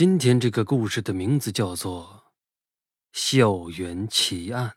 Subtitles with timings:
[0.00, 2.32] 今天这个故事的名字叫做
[3.12, 4.70] 《校园奇案》。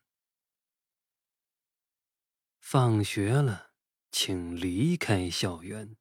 [2.59, 3.71] 放学了，
[4.11, 5.95] 请离开校园。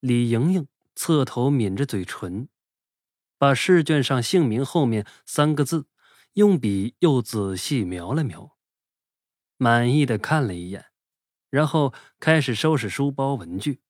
[0.00, 2.50] 李莹莹侧头抿着嘴唇，
[3.38, 5.88] 把试卷上姓名后面三个字
[6.34, 8.58] 用笔又仔细描了描，
[9.56, 10.84] 满意的看了一眼，
[11.48, 13.80] 然后开始收拾书包文具。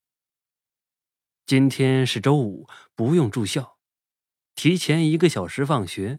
[1.47, 2.67] 今天是周五，
[2.97, 3.79] 不用住校，
[4.57, 6.19] 提前一个小时放学。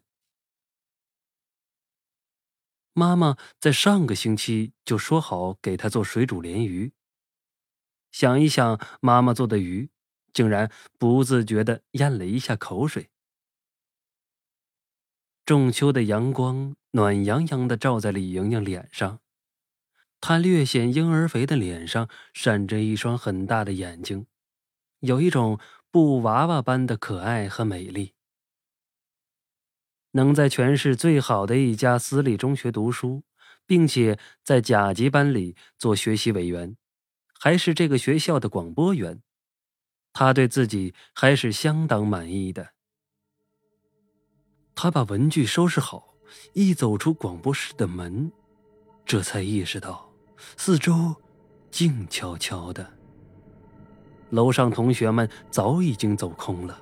[2.93, 6.93] 妈妈在上个星期就说好给他做水煮鲢鱼。
[8.09, 9.89] 想一想，妈妈做的鱼，
[10.31, 13.09] 竟然不自觉的咽了一下口水。
[15.43, 19.19] 仲秋的阳光暖洋洋的照在李莹莹脸上，
[20.21, 24.25] 她略显婴儿肥的脸上闪着一双很大的眼睛。
[24.99, 25.59] 有一种
[25.91, 28.13] 布娃娃般的可爱和美丽。
[30.11, 33.23] 能在全市最好的一家私立中学读书，
[33.67, 36.75] 并且在甲级班里做学习委员，
[37.39, 39.21] 还是这个学校的广播员，
[40.13, 42.73] 他对自己还是相当满意的。
[44.73, 46.15] 他把文具收拾好，
[46.53, 48.31] 一走出广播室的门，
[49.05, 50.11] 这才意识到
[50.55, 51.15] 四周
[51.69, 52.96] 静悄悄的。
[54.29, 56.79] 楼上同学们早已经走空了。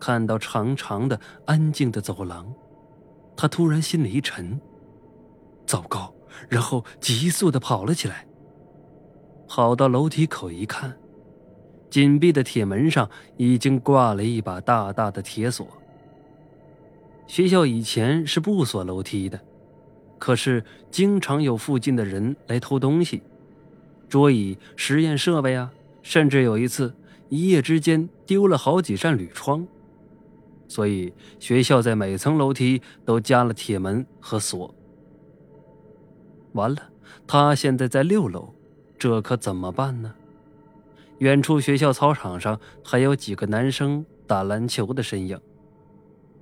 [0.00, 2.52] 看到长长的、安静的走廊，
[3.36, 4.60] 他突然心里一沉，
[5.66, 6.14] 糟糕！
[6.48, 8.26] 然后急速的跑了起来。
[9.48, 10.96] 跑到楼梯口一看，
[11.90, 15.66] 紧闭的铁门上已经挂了一把大大的铁锁。
[17.26, 19.40] 学校以前是不锁楼梯的，
[20.18, 23.22] 可是经常有附近的人来偷东西，
[24.08, 25.72] 桌椅、实验设备啊。
[26.08, 26.94] 甚至有一次，
[27.28, 29.68] 一夜之间丢了好几扇铝窗，
[30.66, 34.74] 所以学校在每层楼梯都加了铁门和锁。
[36.52, 36.80] 完了，
[37.26, 38.54] 他现在在六楼，
[38.98, 40.14] 这可怎么办呢？
[41.18, 45.38] 远处学校操场上还有几个男生打篮球的身影。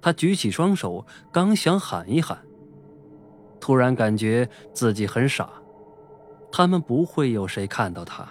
[0.01, 2.39] 他举起双手，刚想喊一喊，
[3.59, 5.51] 突然感觉自己很傻，
[6.53, 8.29] 他们不会有谁看到他。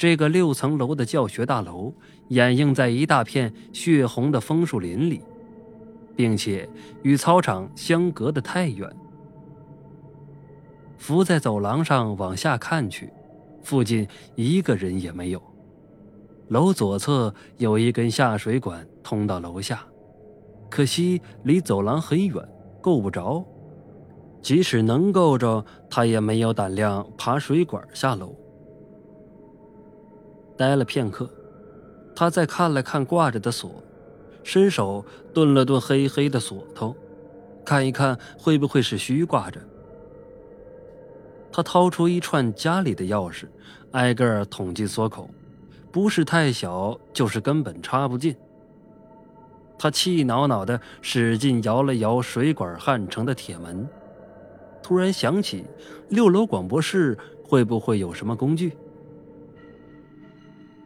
[0.00, 1.92] 这个六层楼的教学大楼
[2.28, 5.20] 掩映在一大片血红的枫树林里，
[6.16, 6.66] 并且
[7.02, 8.90] 与操场相隔得太远。
[10.96, 13.12] 伏在走廊上往下看去，
[13.62, 15.42] 附近一个人也没有。
[16.48, 19.84] 楼左侧有一根下水管通到楼下，
[20.70, 22.42] 可惜离走廊很远，
[22.80, 23.44] 够不着。
[24.40, 28.34] 即使能够着，他也没有胆量爬水管下楼。
[30.60, 31.26] 待了片刻，
[32.14, 33.82] 他再看了看挂着的锁，
[34.44, 36.94] 伸手顿了顿黑黑的锁头，
[37.64, 39.58] 看一看会不会是虚挂着。
[41.50, 43.46] 他掏出一串家里的钥匙，
[43.92, 45.30] 挨个捅进锁口，
[45.90, 48.36] 不是太小，就是根本插不进。
[49.78, 53.88] 他气恼恼的使劲摇了摇水管焊成的铁门，
[54.82, 55.64] 突然想起
[56.10, 58.76] 六楼广播室会不会有什么工具。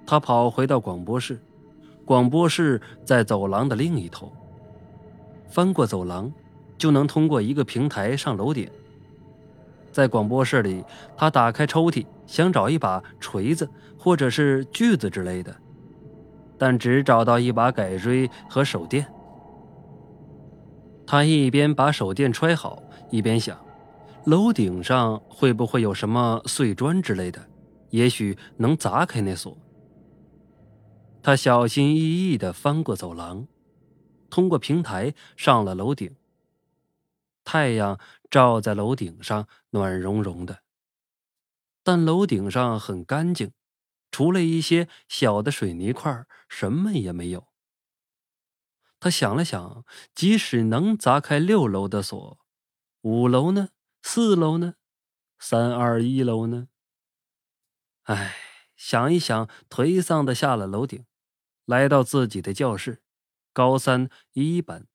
[0.06, 1.40] 他跑回到广播室，
[2.04, 4.32] 广播室在走廊的另一头。
[5.48, 6.32] 翻过走廊，
[6.76, 8.68] 就能通过一个平台上楼顶。
[9.92, 10.84] 在广播室里，
[11.16, 15.54] 他打开抽屉，想找一把锤子或者是锯子之类的，
[16.58, 19.06] 但只找到一把改锥和手电。
[21.06, 23.56] 他一边把手电揣好，一边想：
[24.24, 27.40] 楼顶上会不会有什么碎砖之类的？
[27.90, 29.56] 也许能砸开那锁。
[31.24, 33.48] 他小心翼翼地翻过走廊，
[34.28, 36.14] 通过平台上了楼顶。
[37.44, 37.98] 太阳
[38.30, 40.60] 照在楼顶上，暖融融的。
[41.82, 43.54] 但楼顶上很干净，
[44.10, 47.48] 除了一些小的水泥块，什么也没有。
[49.00, 52.38] 他想了想，即使能砸开六楼的锁，
[53.00, 53.70] 五楼呢？
[54.02, 54.74] 四楼呢？
[55.38, 56.68] 三二一楼呢？
[58.02, 58.36] 唉，
[58.76, 61.06] 想一想，颓丧的下了楼顶。
[61.64, 63.02] 来到自己的教室，
[63.52, 64.86] 高三一班。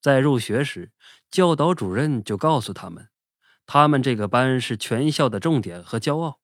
[0.00, 0.92] 在入学时，
[1.30, 3.08] 教导主任就告诉他们，
[3.64, 6.40] 他们这个班是全校的重点和骄傲。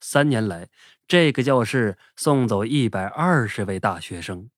[0.00, 0.68] 三年来，
[1.06, 4.50] 这个教室送走一百二十位大学生，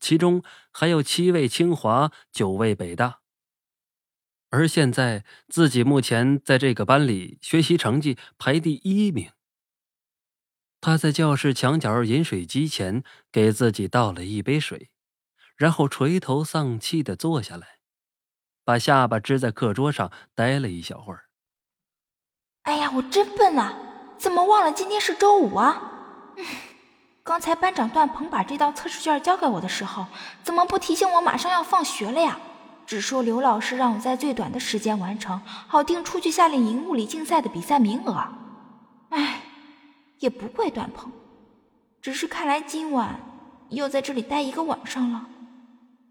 [0.00, 3.20] 其中还有七位清华，九位北大。
[4.50, 9.30] 而现在，自己目前在这个班里学习成绩排第一名。
[10.80, 13.02] 他在教室墙角饮水机前
[13.32, 14.90] 给自己倒了一杯水，
[15.56, 17.78] 然后垂头丧气的坐下来，
[18.64, 21.24] 把下巴支在课桌上，待了一小会儿。
[22.62, 23.74] 哎呀，我真笨啊！
[24.18, 25.82] 怎么忘了今天是周五啊？
[27.24, 30.06] 刚才班长段鹏把这道测试卷交给我的时候，
[30.44, 32.38] 怎么不提醒我马上要放学了呀？
[32.86, 38.28] 只说刘老师让我在最短的时间完成，好定出去夏令营物理竞赛的比赛名额。
[39.10, 39.42] 哎。
[40.18, 41.12] 也不怪段鹏，
[42.00, 43.20] 只是看来今晚
[43.70, 45.28] 又在这里待一个晚上了。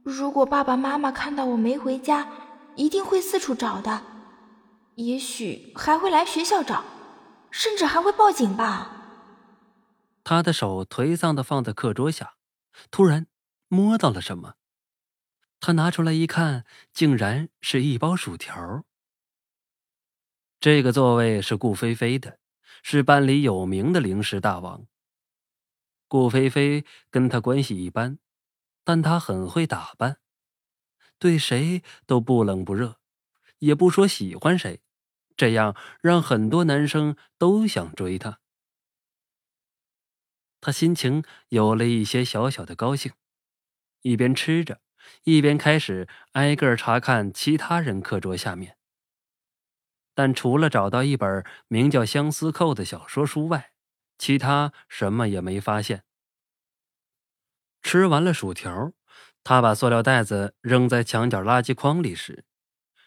[0.04, 2.30] 如果爸爸妈妈看到我没回家，
[2.76, 4.02] 一定会四处找的，
[4.96, 6.84] 也许还会来学校找，
[7.52, 8.92] 甚至还会报警吧。
[10.24, 12.36] 他的手颓丧的放在课桌下，
[12.92, 13.28] 突然
[13.68, 14.54] 摸到了什么，
[15.60, 18.84] 他拿出来一看，竟然是一包薯条。
[20.60, 22.40] 这个座位是顾菲菲的。
[22.84, 24.88] 是班里有名的零食大王。
[26.08, 28.20] 顾菲菲跟他关系一般，
[28.84, 30.20] 但他很会打扮，
[31.20, 33.00] 对谁都不冷不热，
[33.60, 34.82] 也不说喜欢谁，
[35.36, 38.40] 这样让很多男生都想追他。
[40.62, 43.12] 他心情有了一些小小的高兴，
[44.02, 44.82] 一边吃着，
[45.24, 48.78] 一边开始挨个查看其他人课桌下面。
[50.18, 53.74] 但除了找到一本名叫《相思扣》的小说书外，
[54.18, 56.06] 其他什么也没发现。
[57.84, 58.94] 吃完了薯条，
[59.44, 62.46] 他把塑料袋子扔在墙角垃圾筐里时，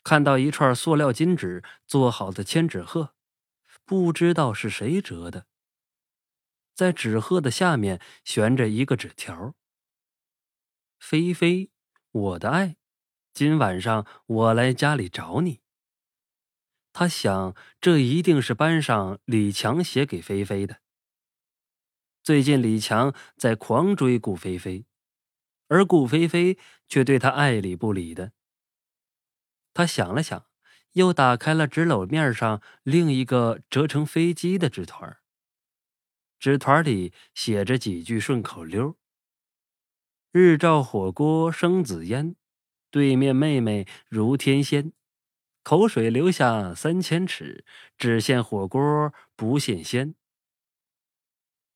[0.04, 3.16] 看到一串塑料金纸做好的千纸鹤，
[3.84, 5.46] 不知道是谁折的。
[6.76, 9.56] 在纸鹤的下面悬着一个纸条
[11.00, 11.72] ：“菲菲，
[12.12, 12.76] 我的爱，
[13.32, 15.62] 今晚上我来家里找你。”
[17.00, 20.82] 他想，这一定是班上李强写给菲菲的。
[22.22, 24.84] 最近李强在狂追顾菲菲，
[25.68, 28.32] 而顾菲菲却对他爱理不理的。
[29.72, 30.44] 他想了想，
[30.92, 35.16] 又打开了纸篓面上另一个折成飞机的纸团
[36.38, 38.98] 纸团里写着几句顺口溜
[40.32, 42.36] ：“日照火锅生紫烟，
[42.90, 44.92] 对面妹妹如天仙。”
[45.70, 47.64] 口水流下三千尺，
[47.96, 50.16] 只羡火锅不羡仙。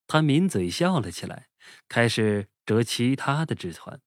[0.05, 1.47] 他抿嘴笑了起来，
[1.87, 4.01] 开始折其他的纸团，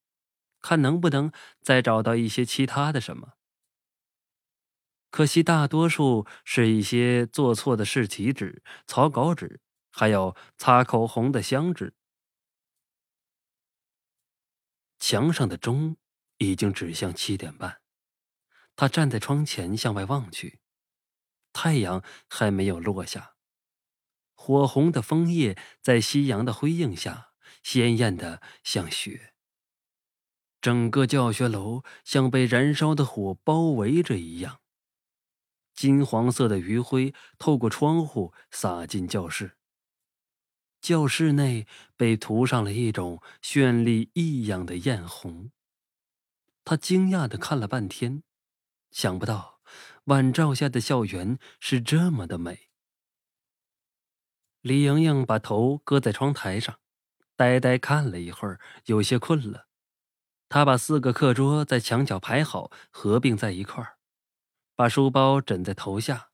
[0.61, 1.33] 看能不能
[1.63, 3.39] 再找到一些其他的什么。
[5.09, 9.59] 可惜大多数是一些做错的试题纸、草稿纸，
[9.91, 11.95] 还有擦口红的香纸。
[14.99, 15.97] 墙上的钟
[16.37, 17.81] 已经指向七点半。
[18.79, 20.61] 他站在窗前向外望去，
[21.53, 23.35] 太阳还没有落下，
[24.37, 27.33] 火红的枫叶在夕阳的辉映下
[27.65, 29.35] 鲜艳的像雪。
[30.61, 34.61] 整个教学楼像被燃烧的火包围着一样，
[35.75, 39.57] 金黄色的余晖透过窗户洒进教室。
[40.81, 41.67] 教室内
[41.97, 45.51] 被涂上了一种绚丽异样的艳红。
[46.65, 48.23] 他惊讶的看了半天。
[48.91, 49.61] 想不到，
[50.05, 52.71] 晚照下的校园是这么的美。
[54.61, 56.81] 李莹莹把头搁在窗台上，
[57.37, 59.69] 呆呆看了一会儿，有些困了。
[60.49, 63.99] 她把四个课桌在墙角排好，合并在一块儿，
[64.75, 66.31] 把书包枕在头下，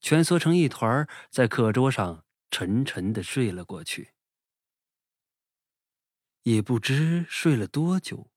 [0.00, 4.12] 蜷缩成一团，在课桌上沉沉的睡了过去。
[6.42, 8.30] 也不知睡了多久，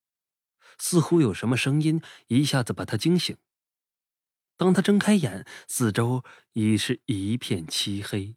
[0.79, 3.37] 似乎有什么声音一下子把她惊醒。
[4.57, 8.35] 当他睁开眼，四周已是一片漆黑。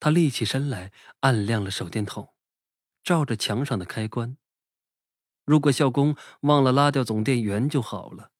[0.00, 2.34] 他立起身来，按亮了手电筒，
[3.02, 4.36] 照着墙上的开关。
[5.44, 8.32] 如果校工忘了拉掉总电源就好了。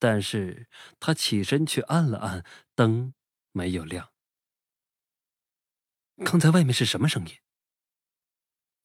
[0.00, 3.14] 但是他起身去按了按，灯
[3.52, 4.12] 没有亮。
[6.24, 7.36] 刚才外面是什么声音？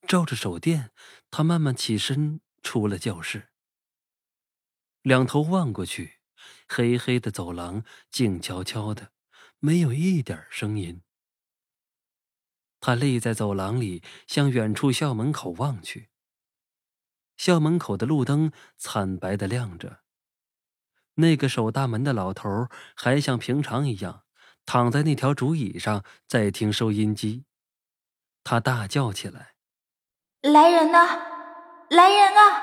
[0.06, 0.92] 照着手电，
[1.30, 3.50] 他慢慢起身出了教室。
[5.02, 6.15] 两头望过去。
[6.68, 9.12] 黑黑的走廊，静悄悄的，
[9.58, 11.02] 没有一点声音。
[12.80, 16.10] 他立在走廊里，向远处校门口望去。
[17.36, 20.00] 校门口的路灯惨白的亮着，
[21.14, 24.24] 那个守大门的老头还像平常一样
[24.64, 27.44] 躺在那条竹椅上，在听收音机。
[28.44, 29.54] 他大叫起来
[30.42, 30.98] ：“来人呐，
[31.90, 32.62] 来人啊！”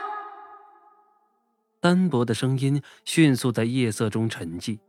[1.84, 4.80] 单薄的声音迅速在夜色中沉寂，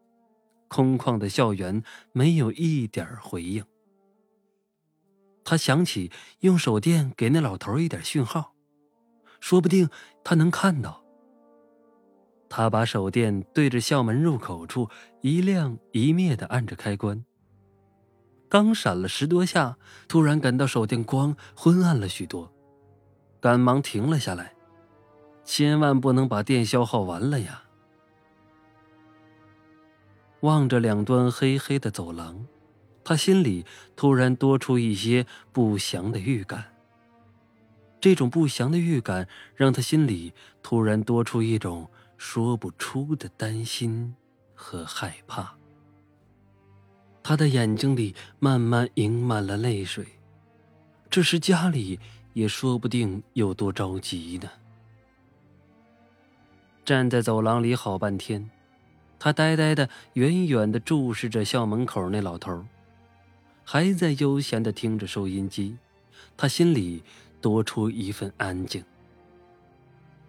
[0.69, 1.83] 空旷的校园
[2.13, 3.65] 没有一点回应。
[5.43, 8.55] 他想起用手电给那老头一点讯号，
[9.41, 9.91] 说不定
[10.23, 11.03] 他能看到。
[12.49, 14.89] 他把手电对着校门入口处
[15.21, 17.25] 一亮一灭的按着开关。
[18.49, 22.49] 刚闪了十多下，突然感到手电光昏暗了许多，
[23.41, 24.55] 赶忙停了下来，
[25.45, 27.63] 千万不能把电消耗完了呀！
[30.41, 32.47] 望着两端黑黑的走廊。
[33.05, 36.65] 他心里突然多出一些不祥的预感。
[38.01, 40.33] 这种不祥的预感让他心里
[40.63, 44.15] 突然多出一种说不出的担心
[44.55, 45.55] 和害怕。
[47.23, 50.07] 他的眼睛里慢慢盈满了泪水。
[51.11, 52.01] 这时家里
[52.33, 54.51] 也说不定有多着急呢。
[56.85, 58.51] 站在走廊里好半天，
[59.19, 62.65] 他呆呆的、远远的注视着校门口那老头。
[63.65, 65.79] 还在悠闲的听着收音机，
[66.37, 67.03] 他心里
[67.41, 68.85] 多出一份安静。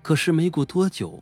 [0.01, 1.21] 可是没过多久，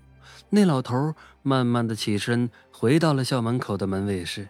[0.52, 4.48] 那老头慢慢的起身，回到了校门口的门卫室。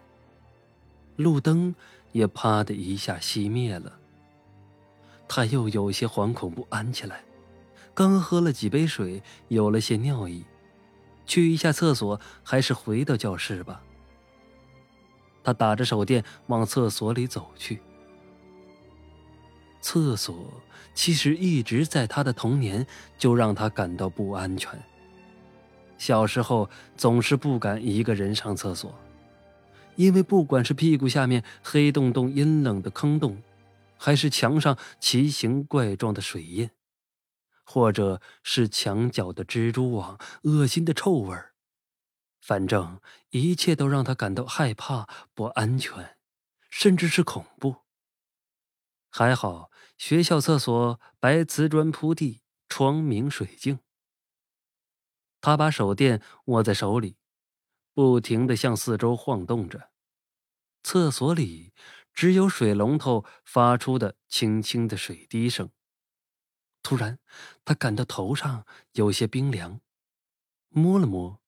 [1.15, 1.73] 路灯
[2.11, 3.93] 也啪的一下熄灭了。
[5.29, 7.23] 他又有些惶恐不安起来。
[7.93, 10.43] 刚喝了几杯水，有了些尿意，
[11.25, 13.81] 去一下厕所，还是回到教室吧。
[15.43, 17.81] 他打着手电往厕所里走去。
[19.81, 20.53] 厕所
[20.93, 22.87] 其实一直在他的童年
[23.17, 24.81] 就让他感到不安全。
[25.97, 28.93] 小时候总是不敢一个人上厕所，
[29.95, 33.41] 因为不管是屁股下面黑洞洞阴冷的坑洞，
[33.97, 36.69] 还是墙上奇形怪状的水印，
[37.63, 41.53] 或者是墙角的蜘蛛网、恶心的臭味儿。
[42.39, 46.17] 反正一切都让他感到害怕、不安全，
[46.69, 47.83] 甚至是恐怖。
[49.09, 53.79] 还好学校厕所白瓷砖铺地，窗明水净。
[55.39, 57.17] 他把手电握在手里，
[57.93, 59.91] 不停的向四周晃动着。
[60.83, 61.73] 厕所里
[62.13, 65.69] 只有水龙头发出的轻轻的水滴声。
[66.83, 67.17] 突然，
[67.65, 69.79] 他感到头上有些冰凉，
[70.69, 71.41] 摸了摸。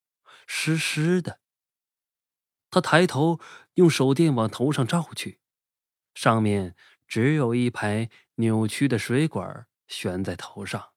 [0.47, 1.39] 湿湿的。
[2.69, 3.39] 他抬头
[3.75, 5.39] 用手电往头上照去，
[6.13, 6.75] 上面
[7.07, 10.93] 只有一排扭曲的水管悬在头上。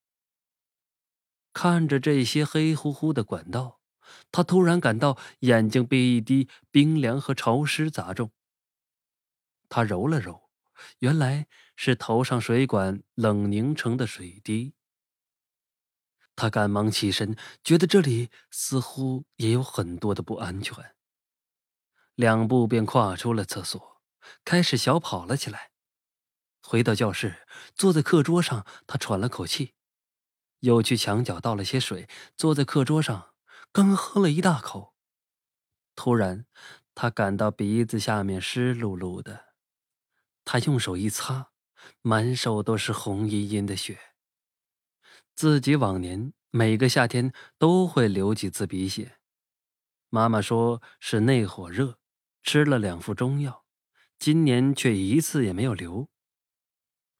[1.53, 3.81] 看着这些黑乎乎的管道，
[4.31, 8.31] 他突然感到眼睛被一滴冰凉和潮湿砸中。
[9.69, 10.51] 他揉了揉，
[10.99, 11.49] 原来
[11.81, 14.75] 是头上水管冷凝成的水滴。
[16.35, 20.97] 他赶忙起身，觉得这里似乎也有很多的不安全。
[22.17, 24.03] 两步便跨出了厕所，
[24.45, 25.71] 开始小跑了起来。
[26.61, 29.75] 回到教室，坐在课桌上，他喘了口气，
[30.59, 33.35] 又去墙角倒了些水，坐在课桌上，
[33.71, 34.97] 刚喝了一大口，
[35.95, 36.45] 突然，
[36.97, 39.55] 他感到鼻子下面湿漉漉的。
[40.45, 41.53] 他用手一擦，
[42.09, 43.99] 满手都是红殷殷的血。
[45.35, 49.19] 自己往年每个夏天都会流几次鼻血，
[50.09, 51.99] 妈妈说是内火热，
[52.43, 53.67] 吃了两副中药，
[54.19, 56.09] 今年却一次也没有流。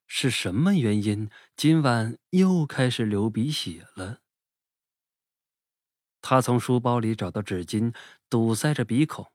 [0.07, 1.29] 是什么原因？
[1.55, 4.23] 今晚又开始流鼻血了？
[6.23, 7.95] 他从书包里找到纸巾，
[8.31, 9.31] 堵塞着鼻孔，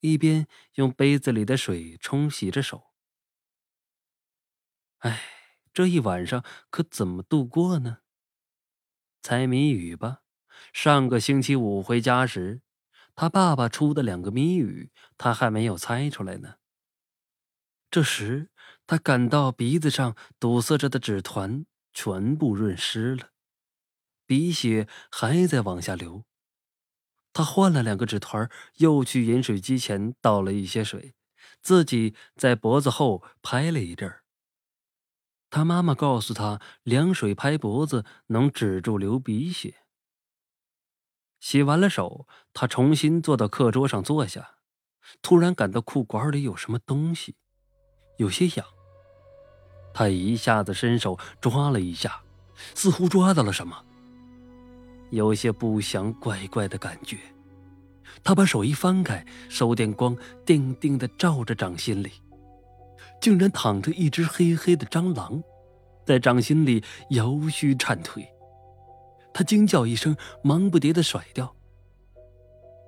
[0.00, 2.90] 一边用杯子里的水冲洗着手。
[5.04, 5.30] 哎。
[5.74, 7.98] 这一晚上可怎么度过呢？
[9.22, 10.20] 猜谜语吧。
[10.72, 12.62] 上个星期五回家时，
[13.16, 16.58] 他爸爸出的两个谜语，他还没有猜出来呢。
[17.90, 18.50] 这时，
[18.86, 23.30] 他感到鼻子上堵塞着的纸团全部润湿了，
[24.26, 26.24] 鼻血还在往下流。
[27.32, 31.16] 他换了两个纸团，又去饮水机前倒了一些水，
[31.60, 34.23] 自己在脖子后拍了一阵儿。
[35.54, 39.72] 他妈妈告诉他，凉水拍脖子能止住流鼻血。
[41.38, 44.56] 洗完了手，他重新坐到课桌上坐下，
[45.22, 47.36] 突然感到裤管里有什么东西，
[48.16, 48.66] 有些痒。
[49.94, 52.20] 他一下子伸手抓了一下，
[52.74, 53.80] 似乎抓到了什么，
[55.10, 57.16] 有些不祥怪怪的感觉。
[58.24, 62.10] 他把手一翻开，手电光定定的照着掌心里。
[63.20, 65.42] 竟然躺着一只黑黑的蟑螂，
[66.04, 68.28] 在掌心里摇须颤腿。
[69.32, 71.54] 他惊叫一声，忙不迭的甩掉。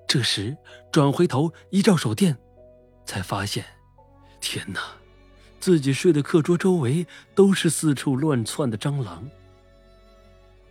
[0.07, 0.55] 这时
[0.91, 2.37] 转回头一照手电，
[3.05, 3.65] 才发现，
[4.39, 4.79] 天哪，
[5.59, 7.05] 自己睡的课桌周围
[7.35, 9.29] 都是四处乱窜的蟑螂。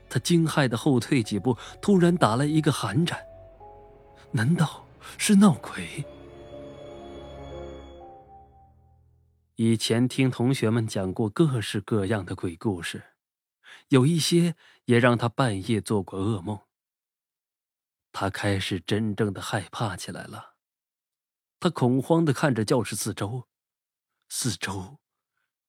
[0.08, 3.18] 他惊骇的后退几步，突然打了一个寒颤。
[4.30, 4.86] 难道
[5.18, 6.04] 是闹鬼？
[9.56, 13.14] 以前听同学们讲过各式各样的鬼故事，
[13.88, 16.60] 有一些也让他半夜做过噩梦。
[18.12, 20.56] 他开始真正的害怕起来了。
[21.58, 23.48] 他恐慌的看着教室四周，
[24.28, 24.98] 四周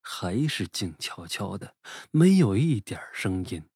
[0.02, 1.78] 还是静悄悄的，
[2.12, 3.70] 没有一点声音。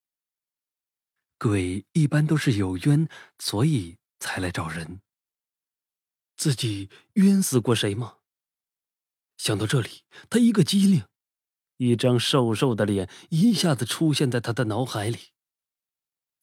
[1.40, 3.08] 鬼一般都是有冤，
[3.40, 5.02] 所以才来找人。
[6.36, 8.18] 自己冤死过谁吗？
[9.42, 11.04] 想到这里，他一个机灵，
[11.78, 15.18] 一张瘦瘦的脸一下子出现在他的脑海里。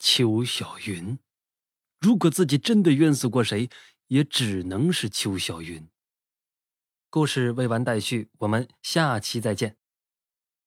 [0.01, 1.17] 邱小云，
[2.01, 3.71] 如果自己真的冤死过谁？
[4.09, 5.87] 也只能是邱小云。
[7.09, 9.77] 故事未完待续，我们下期再见。